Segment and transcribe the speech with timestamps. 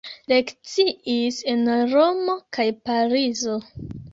[0.31, 3.63] Lekciis en Romo kaj Parizo.